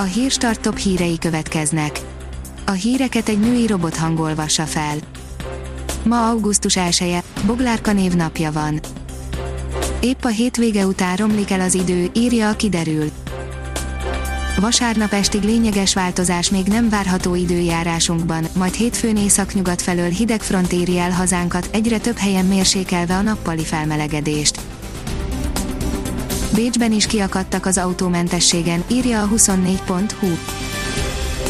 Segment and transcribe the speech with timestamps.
[0.00, 2.00] A hírstart top hírei következnek.
[2.66, 4.96] A híreket egy női robot hangolvassa fel.
[6.04, 8.80] Ma augusztus 1 Boglárka név napja van.
[10.00, 13.10] Épp a hétvége után romlik el az idő, írja a kiderül.
[14.60, 20.98] Vasárnap estig lényeges változás még nem várható időjárásunkban, majd hétfőn északnyugat felől hideg front éri
[20.98, 24.60] el hazánkat, egyre több helyen mérsékelve a nappali felmelegedést.
[26.54, 30.28] Bécsben is kiakadtak az autómentességen, írja a 24.hu.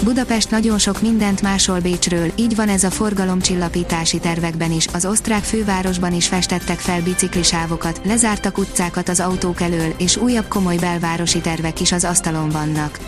[0.02, 5.42] Budapest nagyon sok mindent másol Bécsről, így van ez a forgalomcsillapítási tervekben is, az osztrák
[5.42, 11.80] fővárosban is festettek fel biciklisávokat, lezártak utcákat az autók elől, és újabb komoly belvárosi tervek
[11.80, 12.98] is az asztalon vannak.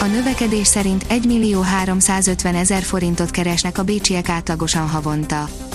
[0.00, 5.67] A növekedés szerint 1 millió 350 ezer forintot keresnek a bécsiek átlagosan havonta.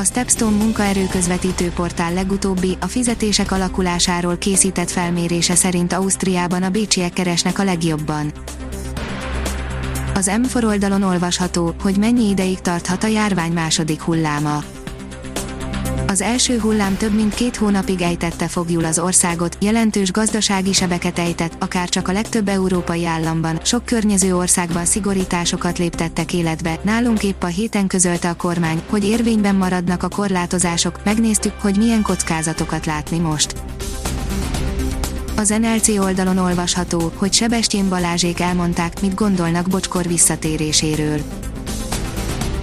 [0.00, 7.58] A Stepstone munkaerőközvetítő portál legutóbbi, a fizetések alakulásáról készített felmérése szerint Ausztriában a bécsiek keresnek
[7.58, 8.32] a legjobban.
[10.14, 14.62] Az M4 oldalon olvasható, hogy mennyi ideig tarthat a járvány második hulláma.
[16.10, 21.52] Az első hullám több mint két hónapig ejtette fogjul az országot, jelentős gazdasági sebeket ejtett,
[21.58, 27.46] akár csak a legtöbb európai államban, sok környező országban szigorításokat léptettek életbe, nálunk épp a
[27.46, 33.54] héten közölte a kormány, hogy érvényben maradnak a korlátozások, megnéztük, hogy milyen kockázatokat látni most.
[35.36, 41.20] Az NLC oldalon olvasható, hogy Sebestyén Balázsék elmondták, mit gondolnak Bocskor visszatéréséről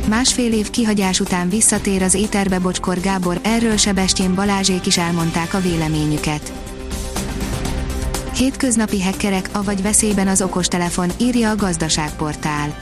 [0.08, 5.60] Másfél év kihagyás után visszatér az éterbe Bocskor Gábor, erről Sebestyén Balázsék is elmondták a
[5.60, 6.52] véleményüket.
[8.36, 12.78] Hétköznapi hekkerek, avagy veszélyben az okostelefon, írja a gazdaságportál.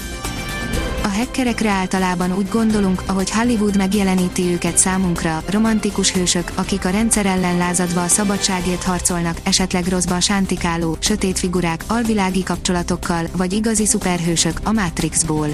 [1.04, 7.26] A hekkerekre általában úgy gondolunk, ahogy Hollywood megjeleníti őket számunkra, romantikus hősök, akik a rendszer
[7.26, 14.60] ellen lázadva a szabadságért harcolnak, esetleg rosszban sántikáló, sötét figurák, alvilági kapcsolatokkal, vagy igazi szuperhősök
[14.64, 15.48] a Matrixból.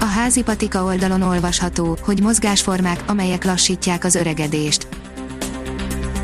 [0.00, 4.86] A házi patika oldalon olvasható, hogy mozgásformák, amelyek lassítják az öregedést.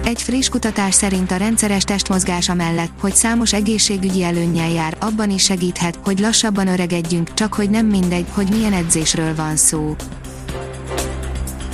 [0.04, 5.42] Egy friss kutatás szerint a rendszeres testmozgása mellett, hogy számos egészségügyi előnnyel jár, abban is
[5.42, 9.96] segíthet, hogy lassabban öregedjünk, csak hogy nem mindegy, hogy milyen edzésről van szó.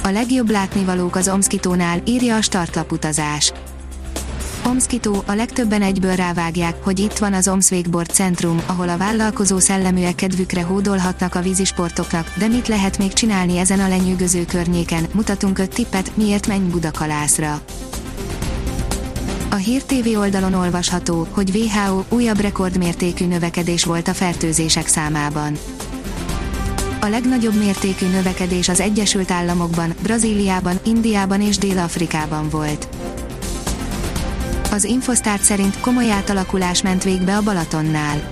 [0.03, 3.53] A legjobb látnivalók az Omskitónál, írja a startlaputazás.
[4.67, 9.59] Omskitó, a legtöbben egyből rávágják, hogy itt van az Omsz Wakeboard Centrum, ahol a vállalkozó
[9.59, 15.59] szelleműek kedvükre hódolhatnak a vízisportoknak, de mit lehet még csinálni ezen a lenyűgöző környéken, mutatunk
[15.59, 17.61] öt tippet, miért menj Budakalászra.
[19.51, 25.59] A Hír TV oldalon olvasható, hogy WHO újabb rekordmértékű növekedés volt a fertőzések számában.
[27.01, 32.89] A legnagyobb mértékű növekedés az Egyesült Államokban, Brazíliában, Indiában és Dél-Afrikában volt.
[34.73, 38.31] Az Infosztárt szerint komoly átalakulás ment végbe a Balatonnál.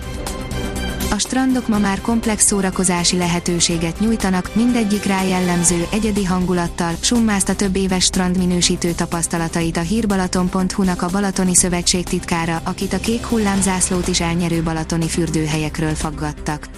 [1.11, 7.77] A strandok ma már komplex szórakozási lehetőséget nyújtanak, mindegyik rá jellemző, egyedi hangulattal, summázta több
[7.77, 14.63] éves strandminősítő tapasztalatait a hírbalaton.hu-nak a Balatoni Szövetség titkára, akit a kék hullámzászlót is elnyerő
[14.63, 16.69] balatoni fürdőhelyekről faggattak.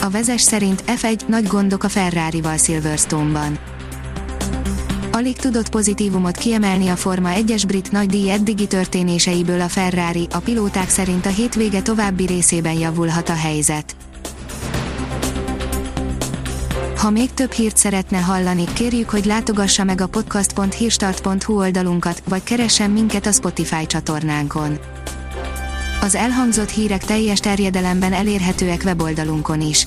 [0.00, 3.58] A vezes szerint F1 nagy gondok a Ferrari-val Silverstone-ban
[5.22, 10.88] Alig tudott pozitívumot kiemelni a Forma 1-es brit nagydíj eddigi történéseiből a Ferrari, a pilóták
[10.88, 13.96] szerint a hétvége további részében javulhat a helyzet.
[16.96, 22.90] Ha még több hírt szeretne hallani, kérjük, hogy látogassa meg a podcast.hírstart.hu oldalunkat, vagy keressen
[22.90, 24.78] minket a Spotify csatornánkon.
[26.00, 29.86] Az elhangzott hírek teljes terjedelemben elérhetőek weboldalunkon is.